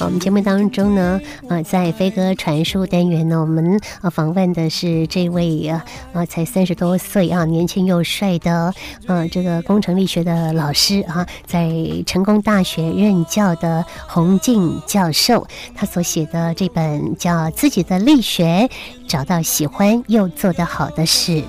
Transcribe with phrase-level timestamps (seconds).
[0.00, 8.74] 我们节目当中呢，呃，在飞鸽传书单元呢，我们呃访问的是这位啊啊才三十多岁啊，年轻又帅的
[9.06, 11.70] 呃这个工程力学的老师啊，在
[12.06, 15.46] 成功大学任教的洪静教授，
[15.76, 18.68] 他所写的这本叫《自己的力学》，
[19.06, 21.40] 找到喜欢又做得好的事。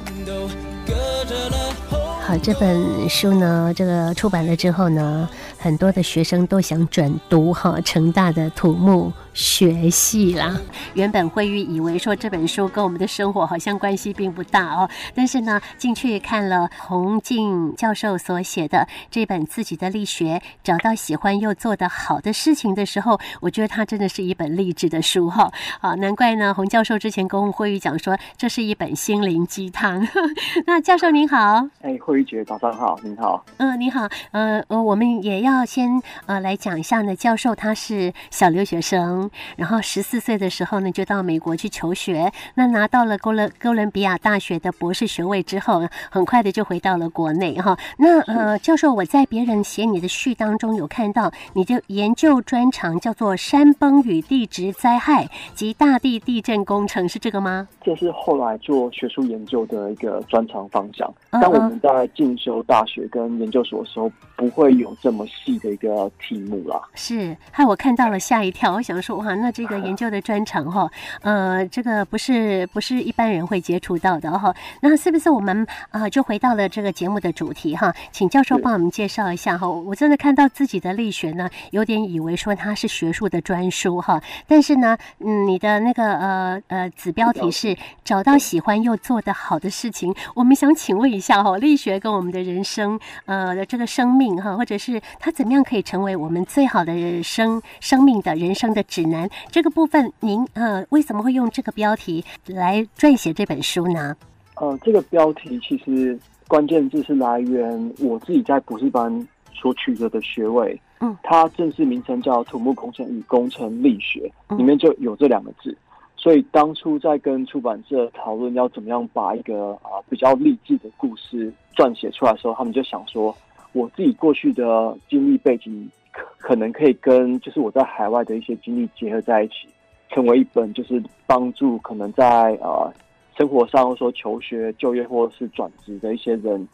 [2.21, 5.27] 好，这本书呢，这个出版了之后呢。
[5.65, 9.11] 很多的学生都想转读哈成大的土木。
[9.35, 10.57] 学系啦，
[10.93, 25.51] 原本慧玉以为说这本书跟我们的生活好像关系并不大哦，但是呢，进去看了洪静教授所写的这本自己的力学，找到喜欢又做得好的事情的时候，我觉得它真的是一本励志的书哈。
[25.81, 30.07] 好，难怪呢，洪教授之前跟慧玉讲说，这是一本心灵鸡汤。
[30.65, 39.24] 那教授您好，哎，慧玉姐早上好，您好，嗯，你好，呃呃，我们也要先呃来讲一下呢，教授他是小留学生。
[39.57, 42.31] 然后十四岁的时候呢，就到美国去求学。
[42.55, 47.77] 那拿到了哥伦哥伦比亚大学的博士学位之后，很快的就回到了国内哈。
[47.97, 57.67] 那呃，教授，我在别人写你的序当中有看到，你的研究专长叫做山崩与地质灾害及大地地震工程，是这个吗？
[57.81, 61.11] 这是后来做学术研究的一个专长方向。
[61.31, 66.81] 但我们在进修大学跟研究所的时候，不会有这么细的一个题目啦。
[66.93, 68.73] 是，害我看到了吓一跳。
[68.73, 69.14] 我想说。
[69.17, 70.89] 哇，那这个研究的专长哈，
[71.21, 74.53] 呃，这个不是不是一般人会接触到的哈。
[74.81, 77.93] 那是不是我们啊，就回到了这个节目的主题哈？
[78.11, 79.67] 请教授帮我们介绍一下哈。
[79.67, 84.21] 我真的看到自己的力学呢，有点以为说它是学术的专书哈。
[84.47, 90.13] 但是呢，嗯，你的那个呃呃子标题是找到喜欢又做得好的事情。
[90.33, 104.15] 我们想请问一下哈，力学跟我们的人生呃的这个生命哈，或者是它怎么样可以成为我们最好的人生生命的人生的指难这个部分，您呃为什么会用这个标题来撰写这本书呢？
[104.55, 106.17] 呃，这个标题其实
[106.47, 115.77] 关键字是来源我自己在博士班所取得的学位，嗯，它正式名称叫土木工程与工程力学，里面就有这两个字。
[116.15, 123.35] 所以当初在跟出版社讨论要怎么样把一个啊比较励志的故事撰写出来的时候，他们就想说，
[123.73, 125.89] 我自己过去的经历背景。
[126.37, 129.67] 可能可以跟就是我在海外的一些经历结合在一起，
[130.09, 132.93] 成为一本就是帮助可能在呃
[133.37, 136.67] 生活上或说求学、就业或是转职的一些人。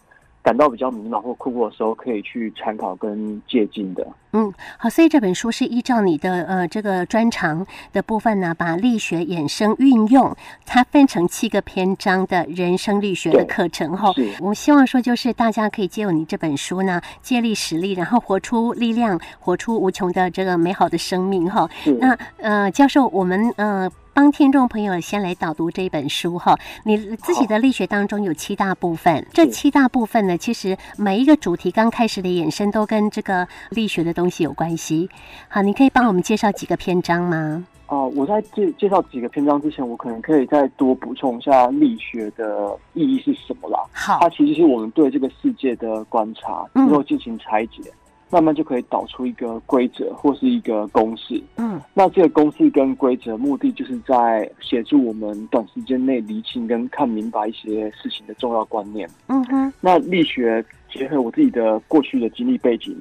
[0.44, 4.06] 感到比较迷茫或困惑的时候，可以去参考跟借鉴的。
[4.34, 10.36] 嗯，好，所以这本书是依照你的呃这个专长的部分呢，把力学衍生运用，
[10.66, 14.14] 它分成七个篇章的人生力学的课程哈。
[14.40, 21.70] 我们希望说，就是大家可以借用你这本书呢，借力使力，然后活出力量，活出无穷的这个美好的生命哈。
[22.00, 23.92] 那呃，教授，我们呃。
[24.14, 35.10] 帮听众朋友先来导读这本书哈，你自己的力学当中有七大部分，这七大部分呢，其实每一个主题刚开始的衍生都跟这个力学的东西有关系。
[35.48, 37.66] 好，你可以帮我们介绍几个篇章吗？
[37.88, 43.80] 哦，我在介介绍几个篇章之前，我可能可以再多补充一下力学的意义是什么啦。
[43.94, 47.82] 好，它其实是我们对这个世界的观察，然后进行拆解。
[48.32, 51.42] 慢慢就可以导出一个规则或是一个公式。
[51.58, 59.10] 嗯，那这个公式跟规则目的就是在协助我们短时间内理清跟看明白一些事情的重要观念。
[59.28, 62.96] 嗯哼，那力学结合我自己的过去的经历背景，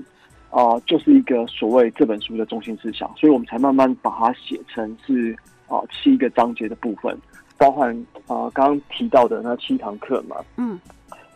[0.50, 5.36] 啊，就是一个所谓这本书的中心思想，所以我们才慢慢把它写成是
[5.69, 7.16] 啊七个章节的部分，
[7.56, 7.94] 包含
[8.26, 10.36] 啊刚刚提到的那七堂课嘛。
[10.56, 10.78] 嗯。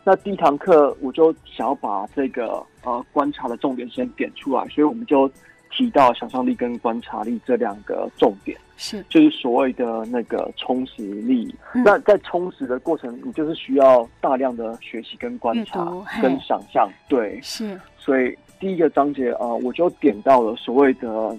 [0.06, 5.30] 那第一堂课，我就想要把这个呃观察的重点先点出来，所以我们就
[5.70, 11.54] 提到想象力跟观察力这两个重点，是就是所谓的那个充实力。
[11.84, 15.84] 那在充实的过程，你就是需要大量的学习跟观察
[16.22, 17.80] 跟想象，对，是。
[17.98, 21.36] 所以第一个章节啊，我就点到了所谓的。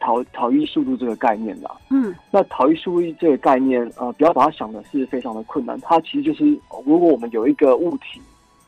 [0.00, 6.44] 逃逃逸速度这个概念啦，嗯，那逃逸速度这个概念，呃，不要把它想的是非常的困难，它其实就是，
[6.84, 8.20] 如果我们有一个物体，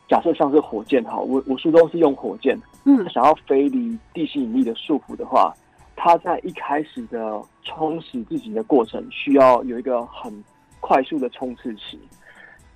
[0.09, 5.53] 假设像是火箭，哈，我我书中是用火箭，嗯，想要飞离地心引力的束缚的话，
[5.95, 10.33] 它在一开始的充实自己的过程，需要有一个很
[10.81, 11.99] 快速的冲刺期。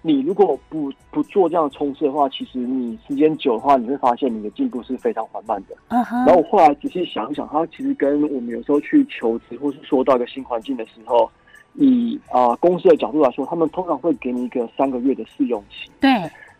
[0.04, 5.76] 你如果不不做这样的冲刺的话，其实你时间久的话，你会发现你的进步是非常缓慢的。
[5.88, 11.30] 然后我后来仔细想想，它其实跟我们有时候去求职或是说到一个新环境的时候，
[11.74, 15.90] 以啊公司的角度来说，他们通常会给你一个三个月的试用期。
[15.98, 16.10] 对。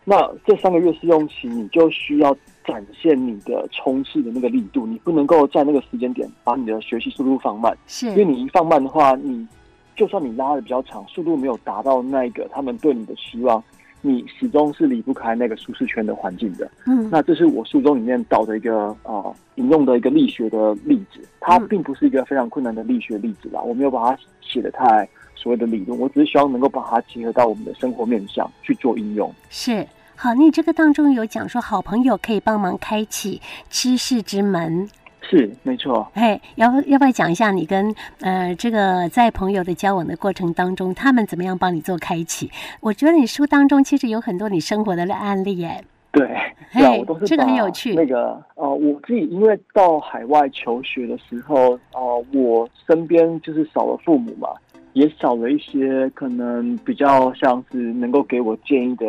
[0.05, 2.35] 那这三个月试用期，你就需要
[2.65, 9.47] 展现你的冲刺的那个力度，你不能够在那个时间点把你的学习速度放慢，是因为你一放慢的话，你
[9.95, 13.63] 就算你拉的比较长，速度没有达到那个他们对你的期望，
[14.05, 16.69] 你始终是离不开那个舒适圈的环境的。
[16.85, 29.33] 嗯，那这是我书中里面导的一个啊引用的一个力学的例子，它并不是一个非常困难的力学例子啦，我没有把它写的太所谓的理论，我只是希望能够把它结合到我们的生活面向去做应用。
[29.49, 29.87] 是。
[30.15, 34.87] 好，你这个当中有讲说，好朋友可以帮忙开启知识之门，
[35.29, 36.07] 是没错。
[36.13, 42.51] 哎，要要不要讲一下你跟呃这个在朋友的交往的过程当中，他们怎么样帮你做开启？
[42.81, 46.27] 我觉得你书当中其实有很多你生活的案例，哎，对，
[46.73, 47.95] 哎，我都是这个很有趣。
[47.95, 54.49] 那个呃，我自己因为到海外求学的时候，呃，我身边就是少了父母嘛，
[54.93, 59.05] 也少了一些可能比较像是能够给我建议的。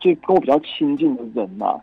[0.00, 1.78] 就跟我比较亲近的人嘛，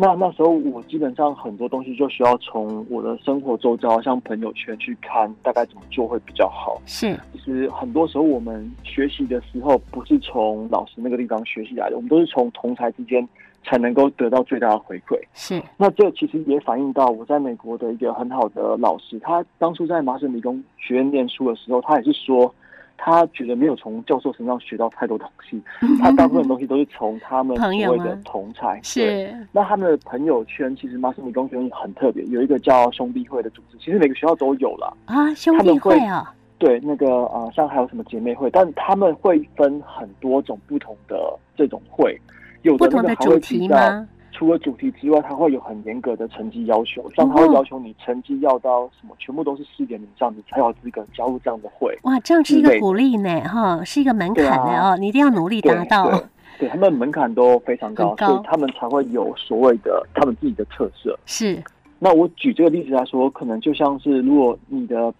[0.00, 6.80] 那那时候我基本上很多东西就需要从我的生活周遭，像朋友圈去看，大概怎么做会比较好。
[6.86, 13.28] 是，其实很多时候我们学习的时候，不是从老师那个地方学习来的，我们都是从同才之间
[13.64, 15.18] 才能够得到最大的回馈。
[15.34, 22.54] 是，那这其实也反映到我在美国的一个很好的老师，他当初在麻省理工学院念书的时候，他也是说。
[22.98, 25.62] 他觉得没有从教授身上学到太多东西，
[26.02, 28.78] 他大部分东西都是从他们所谓的同才。
[28.82, 35.32] 是，那他们的朋友圈其实麻省理工学院很特别，有一个叫兄弟会的组织，其实每个学校都有啦啊。
[35.34, 41.16] 兄弟会啊，对，那个啊，像还有什么姐妹会，但他们会分很多种不同的
[41.56, 42.20] 这种会，
[42.62, 44.04] 有的那个还会提到。
[44.38, 51.98] 除了主题之外，他会有很严格的成绩要求，像他会要求你成绩要到什么，全部都是四点以上，你才有资格加入这样的会。
[52.04, 56.08] 哇，这样是一个鼓励呢，哈，是一个门槛的哦，你一定要努力达到。
[56.56, 61.18] 对他们门槛都非常高，所以他们才会有所谓的他们自己的特色。
[61.26, 61.60] 是。
[61.98, 65.12] 那我举这个例子来说，可能就像是如果你的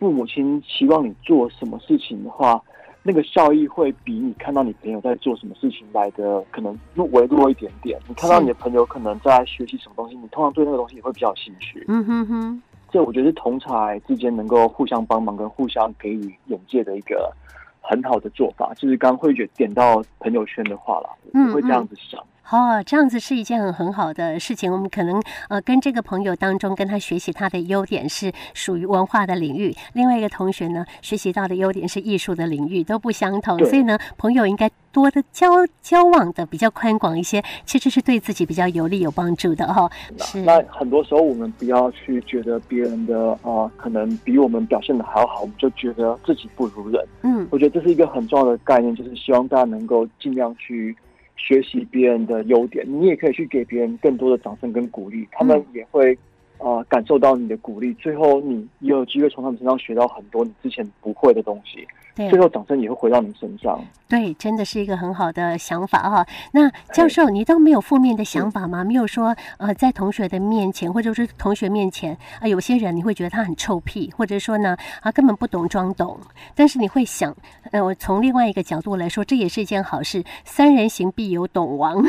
[0.00, 2.60] 父母亲希望你做什么事情的话。
[3.06, 7.96] 那个效益会比你看到你朋友在做什么事情来的可能弱微弱一点点。
[8.08, 11.84] 你看到你的朋友可能在学习什么东西，你通常对那个东西也会比较有兴趣。
[11.86, 17.32] 嗯哼哼，这我觉得是同才之间能够互相帮忙跟互相给予眼界的一个
[17.80, 18.74] 很好的做法。
[18.74, 22.20] 就是刚慧姐点到朋友圈的话啦，我会这样子想。
[22.50, 24.72] 哦，这样子是一件很很好的事情。
[24.72, 33.58] 我们可能呃跟这个朋友当中跟他学习他的优点是属于文化的领域，另外一个同学呢学习到的优点是艺术的领域，都不相同。
[33.66, 35.48] 所以呢，朋友应该多的交
[35.82, 39.90] 交往的比较宽广一些，其实是对自己比较有利有帮助的哦。
[40.18, 40.40] 是。
[40.42, 47.04] 那很多时候我们不要去觉得别人的啊可能比我们表现的还要好，我们就觉得自己不如人。
[47.22, 50.96] 嗯，我觉得这是一个很重要的概念，就是希望大家能够尽量去。
[51.36, 56.18] 学习别人的优点，你也可以去给别人更多的掌声跟鼓励，他们也会
[56.66, 61.86] 呃感受到你的鼓励，最后你也有机会从他们身上学到很多你之前不会的东西。
[62.16, 63.78] 对最后掌声也会回到你身上。
[64.08, 66.26] 对，真的是一个很好的想法哈。
[66.52, 68.82] 那教授，你都没有负面的想法吗？
[68.82, 76.18] 没有说呃，在同学的面前，或者是同学面前啊，有些人你会觉得他很臭屁，或者说呢，他根本不懂装懂。
[76.54, 77.36] 但是你会想，
[77.70, 80.24] 呃，我从另外一个角度来说，这也是一件好事。
[80.42, 82.02] 三人行必有懂王。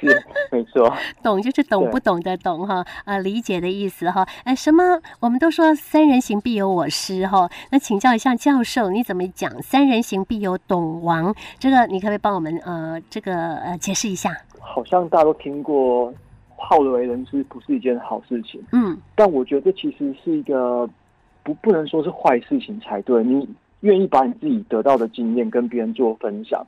[0.00, 0.08] 是，
[0.50, 0.92] 没错，
[1.22, 4.26] 懂就是懂不懂的懂哈，呃，理解的意思哈。
[4.44, 5.00] 哎，什么？
[5.20, 7.48] 我们都说三人行必有我师哈。
[7.70, 11.34] 那请教一下教授，你怎么讲三人行必有懂王？
[11.58, 14.36] 这个你可不可以帮我们呃，这个呃解释一下？
[14.58, 16.12] 好像大家都听过，
[16.56, 18.62] 好为人师不是一件好事情。
[18.72, 20.88] 嗯，但我觉得这其实是一个
[21.42, 23.22] 不不能说是坏事情才对。
[23.24, 23.48] 你
[23.80, 26.64] 愿意把你自己得到的经验跟别人做分享，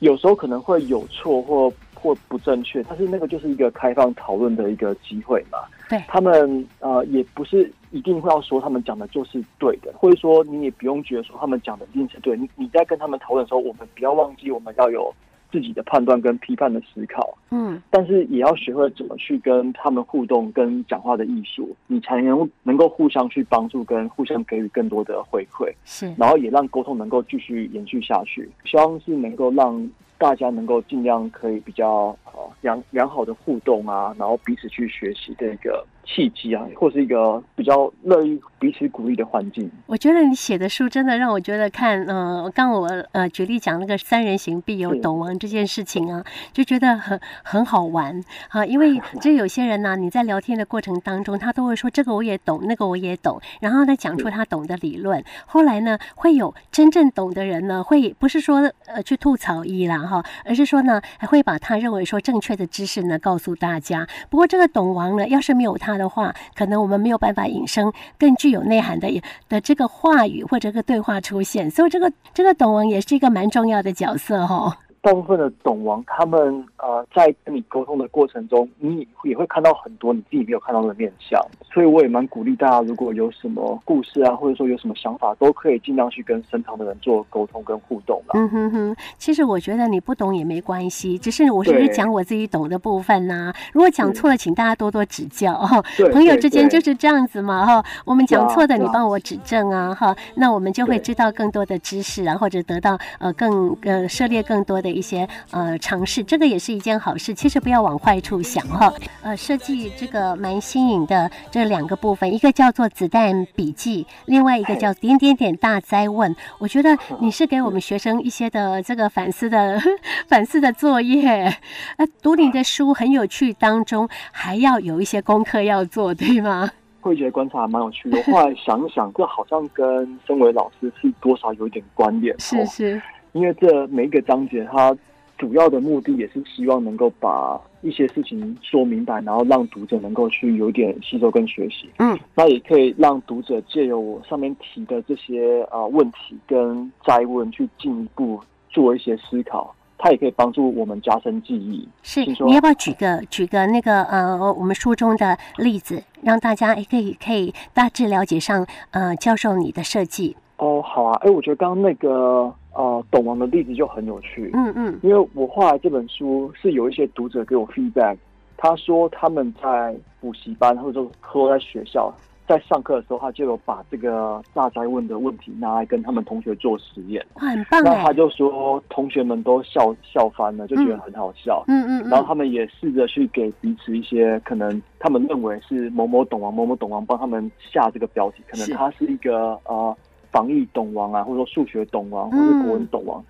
[0.00, 1.72] 有时候可能会有错或。
[1.98, 5.58] 或不正确，但是那个就是一个开放讨论的一个机会嘛。
[5.88, 12.36] 对，他们呃也不是一定会要说他们讲的就是对的，或者说你也不用觉得说他们讲的一定是对。
[12.36, 15.12] 你你在跟他们讨论的时候，我们不要忘记我们要有
[15.50, 17.36] 自己的判断跟批判的思考。
[17.50, 25.72] 嗯，但是也要学会怎么去跟他们互动，跟讲话的艺术，你才能能够互相去帮助，跟互相给予更多的回馈。
[25.84, 28.48] 是，然后也让沟通能够继续延续下去。
[28.64, 29.90] 希望是能够让。
[30.18, 39.70] 大家能够尽量可以比较呃良良好的互动啊，然后彼此去学习的一个契机啊，或是一个比较乐于彼此鼓励的环境。
[39.86, 48.64] 我觉得你写的书真的让我觉得看，呃，刚我呃举例讲那个三人行必有懂王这件事情啊，就觉得很很好玩啊。
[48.64, 55.22] 因为就有些人呢， 你在聊天的过程当中，他都会说这个我也懂，那个我也懂，然后呢讲出他懂的理论。
[55.44, 64.08] 后来呢，会有真正懂的人呢，会不是说呃去吐槽伊啦哈，而是说呢，还会把他认为说正确的知识呢告诉大家。
[64.30, 65.97] 不过这个懂王呢，要是没有他。
[65.98, 74.78] 的话，可能我们没有办法引申更具有内涵的的这个话语或者个对话出现，所以这个这个董王也是一个蛮重要的角色哈。
[75.00, 81.40] 大部分的懂王，他们呃，在跟你沟通的过程中，你也会看到很多你自己没有看到的面相，
[81.72, 93.52] 所以我也蛮鼓励大家，如果有什么故事啊，或者说有什么想法，都可以尽量去跟身旁的人做沟通跟互动嗯哼哼，其实我觉得你不懂也没关系，只是我是讲我自己懂的部分呐。
[93.72, 95.80] 如果讲错了，请大家多多指教哈。
[96.12, 97.84] 朋友之间就是这样子嘛哈。
[98.04, 100.14] 我们讲错的，你帮我指正啊哈。
[100.34, 104.87] 那我们就会知道更多的知识啊，或者得到呃更呃涉猎更多的。
[104.90, 107.34] 一些呃尝试，这个也是一件好事。
[107.34, 108.92] 其实不要往坏处想哈。
[109.22, 116.34] 呃，设计这个蛮新颖的这两个部分，一个叫做子弹笔记，另外一个叫点点点大灾问。
[116.58, 119.80] 我觉得你是给我们学生一些的这个反思的
[120.28, 121.54] 反思的作业。
[121.96, 126.70] 呃，读你的书很有趣，当中还要有一些功课要做，对吗？
[127.00, 128.20] 慧觉观察蛮有趣的。
[128.24, 132.34] 后来想一想，这好像跟身为老师是多少有一点关联。
[132.38, 133.00] 是是。
[133.32, 134.96] 因为这每一个章节，它
[135.36, 141.88] 主要的目的也是希望能够把一些事情说明白，然后让读者能够去有点吸收跟学习。
[141.98, 149.74] 嗯，那也可以让读者借由我上面提的这些啊问题跟摘问，去进一步做一些思考。
[150.00, 151.88] 它也可以帮助我们加深记忆。
[152.04, 160.36] 是，你要不要举个举个那个呃我们书中的例子，让大家也可以可以大致了解上呃教授你的设计？
[160.58, 162.52] 哦，好啊，哎，我觉得刚刚那个。
[162.74, 164.52] 呃，懂王的例子就很有趣。
[164.54, 168.16] 嗯嗯，因为我后来这本书是有一些读者给我 feedback，
[168.56, 172.12] 他说他们在补习班或者说或在学校
[172.46, 177.82] 在上课的时候，他就有把这个大灾问的问题拿来跟他们同学做实验，很棒。
[177.82, 181.64] 那他就说同学们都笑笑翻了，就觉得很好笑。
[181.66, 189.96] 嗯嗯，然后他们也试着去给彼此一些可能他们认为是某某懂王某某懂王帮他们下这个标题，可能他是一个呃。
[190.30, 193.24] 防疫懂王啊，或者说数学懂王，或者国文懂王，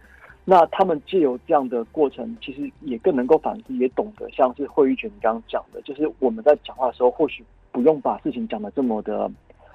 [0.45, 9.31] 那他们借由这样的过程，其实也更能够反思，也懂得像是会议权刚刚讲的，就是我们在讲话的时候，或许不用把事情讲的这么的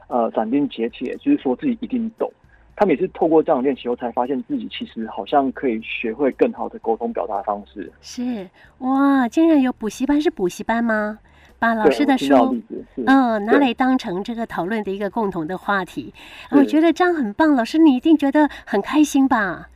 [0.07, 2.31] 呃斩钉截铁，就是说自己一定懂。
[2.75, 7.91] 他们也是透过这样练习后，才发现自己其实好像可以学会更好的沟通表达方式。
[8.01, 8.49] 是
[8.79, 11.19] 哇，竟然有补习班，是补习班吗？
[11.63, 12.61] 把老师的书，
[13.05, 16.13] 嗯，拿来当成这个讨论的一个共同的话题，
[16.51, 17.55] 我觉得这样很棒。
[17.55, 19.69] 老师，你一定觉得很开心吧？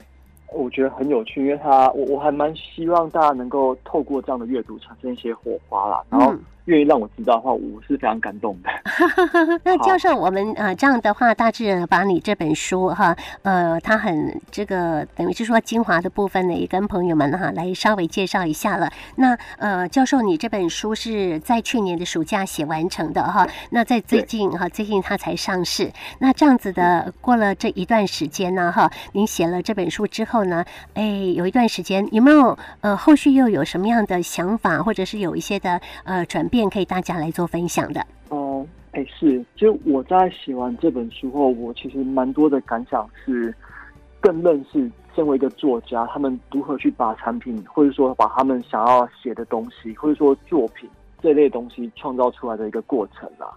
[0.52, 6.36] 我觉得很有趣，因为他，我我还蛮希望大家能够透过这样的阅读产生一些火花啦，然后。
[6.68, 8.70] 愿意让我知道的话，我是非常感动的。
[9.64, 18.92] 那教授，我们呃这样的话，大致把你这本书哈，呃，它很这个等于是说精华的部分呢，也跟朋友们哈来稍微介绍一下了。
[19.16, 25.90] 那呃，教授，你这本书是在去年的暑假写完成的哈，那在最近哈，最近它才上市。
[26.20, 36.57] 那这样子的过了这一段时间呢哈，您写了这本书之后呢，哎，有一段时间有没有呃后续又有什么样的想法，或者是有一些的呃转变？
[36.70, 38.02] 可以大家来做分享的。
[38.30, 43.54] 哦，哎，是，就我在写完这本书后，我其实蛮多的感想是，
[44.20, 50.90] 更认识身为一个作家，他们如何去把产品，或者说把他们想要写的东西，或者说作品
[51.22, 53.54] 这类东西创造出来的一个过程啦。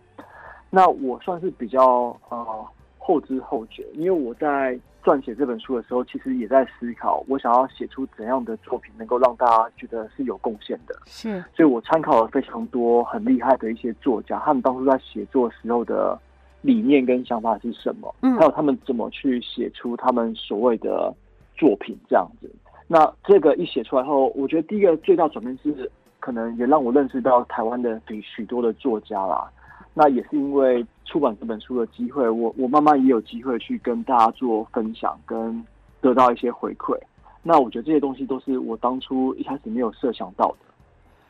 [0.68, 2.66] 那我算是比较呃
[2.98, 4.78] 后知后觉，因为我在。
[5.02, 10.94] 撰写这本书的时候，其实也在思考，我想要写出怎样的作品能够让大家觉得是有贡献的。
[11.06, 16.18] 是，所以我参考了非常多很厉害的一些作家，他们当初在写作时候的
[16.60, 21.12] 理念跟想法是什么，嗯，还有他们怎么去写出他们所谓的
[21.56, 22.50] 作品这样子。
[22.86, 29.50] 那这个一写出来后，我觉得第一个最大转变是，可能也让我认识到台湾的许许多的作家啦。
[29.94, 35.64] 那也是因为出版这本书的机会，我我慢慢也有机会去跟大家做分享，跟
[36.00, 36.96] 得到一些回馈。
[37.42, 40.58] 那我觉得这些东西都是我当初一开始没有设想到的。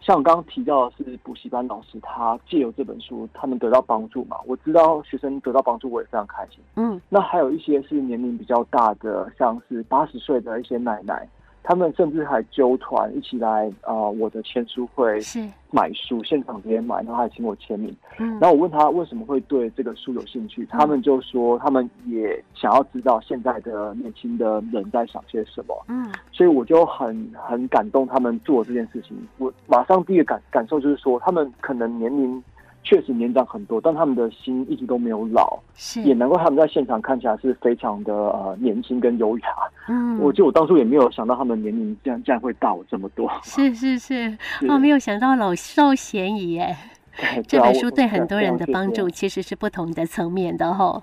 [0.00, 4.36] 像我刚刚提到的是补习班老师，他借由这本书，他们得到帮助嘛。
[4.46, 6.58] 我知道学生得到帮助，我也非常开心。
[6.76, 11.28] 嗯，那还有一些是年龄比较大的，像是八十岁的一些奶奶，
[11.62, 15.40] 他们甚至还揪团一起来啊，我的签书会是
[15.70, 17.94] 买书，现场直接买，然后还请我签名。
[18.18, 25.84] 嗯，然后我问他为什么会对这个书有兴趣，他们就说他们也想要知道现在的年轻的人在想些什么。
[25.88, 29.16] 嗯，所以我就很很感动他们做这件事情。
[29.38, 32.42] 我马上第一个感感受就是说，他们可能年龄。
[32.82, 39.48] 确实年长很多，但他们的心一直都没有老，是也难怪他们在现场看起来是非常的呃年轻跟优雅。
[39.88, 43.30] 嗯，我就我当初也没有想到他们年龄这样这样会大我这么多。
[43.42, 44.36] 是是是，
[44.68, 46.76] 哦没有想到老少咸宜耶。
[47.46, 51.02] 这本书对很多人的帮助其实是不同的层面的哈。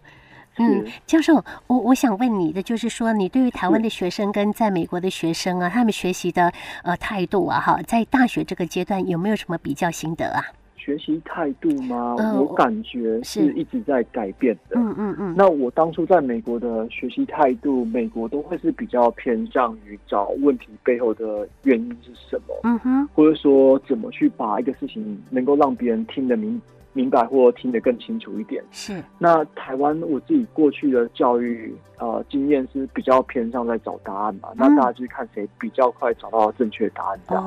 [0.58, 1.36] 嗯，教授，
[1.68, 10.42] 我我想问你的就是说，你对于台湾的学生跟在美国的学生啊，他们学习的呃态度啊，哈，在大学这个阶段有没有什么比较心得啊？
[10.88, 12.16] 学习态度吗？
[12.40, 14.80] 我感觉是一直在改变的。
[14.80, 15.36] 嗯嗯嗯。
[15.38, 22.56] 那我当初在美国的学习态度，美国都会是比较偏向于找问题背后的原因是什么。
[22.64, 23.06] 嗯哼。
[23.14, 26.62] 或者说，怎么去把一个事情能够让别人听得明
[26.94, 28.64] 明白，或听得更清楚一点。
[28.72, 29.04] 是。
[29.18, 34.48] 那台湾我自己过去的教育呃经验是比较偏向在找答案嘛？
[34.56, 37.44] 那大家就是看谁比较快找到正确答案这样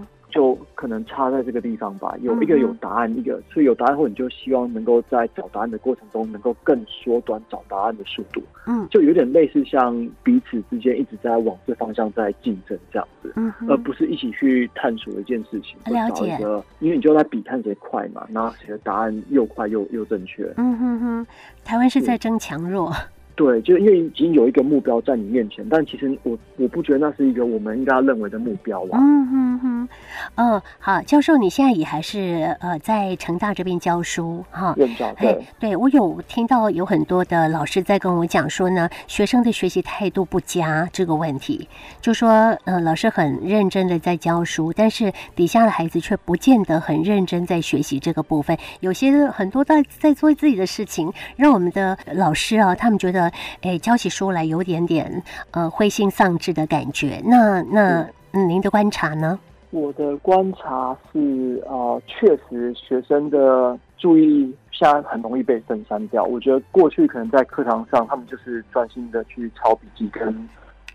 [0.00, 0.06] 子。
[0.32, 8.42] 就可能差在这个地方吧，有一个有答案，一个所以有答案后，你就希望能够在找答案的过程中，能够更缩短找答案的速度。
[8.66, 15.76] 嗯，就有点类似像彼此之间一直在往这方向在竞争这样子，嗯，而不是一起去探索一件事情。
[15.92, 16.38] 了解，
[16.80, 20.50] 因为你就在比看谁快嘛，然后谁的答案又快又又正确。
[20.56, 21.26] 嗯哼哼，
[21.62, 22.90] 台湾是在争强弱。
[23.34, 28.98] 对，就因为已经有一个目标在你面前，但其实我我不觉得那是一个我们应该认为的目标吧。
[29.00, 29.88] 嗯哼哼，
[30.36, 34.74] 哦，好，教授，你现在也还是呃在成大这边教书哈？
[34.76, 41.66] 任教对，对我有听到有很多的老师在跟我讲说呢，学生的学习态度不佳这个问题，
[42.02, 42.28] 就说
[42.64, 53.21] 呃老师很认真的在教书，但是底下的孩子却不见得很认真在学习这个部分，有些很多在在做自己的事情，让我们的老师啊，他们觉得。
[53.60, 57.20] 哎，教起书来有点点呃灰心丧志的感觉。
[57.24, 59.38] 那那您的观察呢？
[59.70, 66.22] 我的观察是呃，确实学生的注意力现在很容易被分散掉。
[66.22, 70.28] 我觉得过去可能在课堂上，他们就是专心的去抄笔记，跟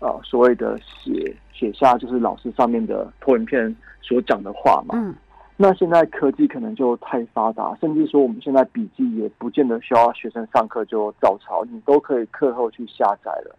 [0.00, 4.94] 呃所谓的写写下就是老师上面的投影片所讲的话嘛。
[4.96, 5.14] 嗯。
[5.60, 13.56] 那现在科技可能就太发达，甚至说我们现在笔记也不见得需要学生上课就照抄，你都可以课后去下载了。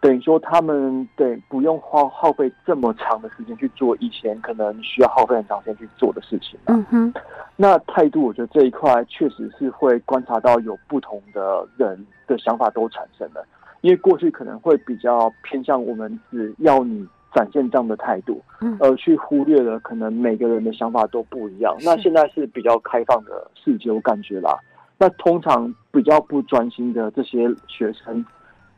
[0.00, 6.58] 等于说他们对不用花耗费这么长的时间去做以前可能需要耗费很长时间去做的事情。
[6.64, 7.12] 嗯哼。
[7.56, 13.46] 那态度，我觉得这一块确实是会观察到有不同的人的想法都产生了，
[13.82, 17.06] 因为过去可能会比较偏向我们只要你。
[17.34, 21.76] 展现这样的态度，嗯，而去忽略了可能每个人的想法都不一样。
[21.82, 24.56] 那现在是比较开放的世界，我感觉啦。
[24.96, 28.24] 那通常比较不专心的这些学生，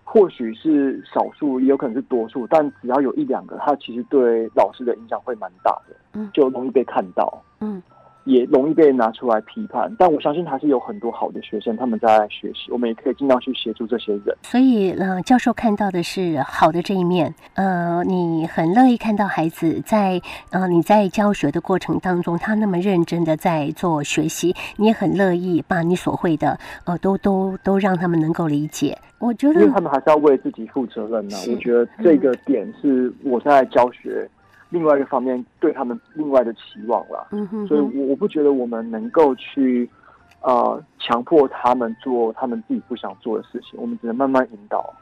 [0.03, 7.83] 或许是少数，也有可能是多数，但只要有一两个，他其实对老师的影响会蛮大的，嗯，就容易被看到，嗯。
[8.27, 14.37] 也容易被拿出来批判，但我相信还是有很多好的学生他们在学习，我们也可以尽量去协助这些人。
[14.43, 28.99] 所以，呃，教授看到的是好的这一面，呃，你很乐意看到孩子在呃你在教学的过程当中，他那么认真的在做学习，你也很乐意把你所会的呃都都都让他们能够理解。
[29.19, 31.37] 我觉得，因为他们还是要为自己负责任呢。
[31.49, 34.29] 我觉得这个点是我在教学。
[34.71, 37.29] 另外一个方面，对他们另外的期望了，
[37.67, 39.89] 所以，我我不觉得我们能够去，
[40.43, 44.93] 呃，强迫他们做他们自己不想做的事情，我们只能慢慢引导。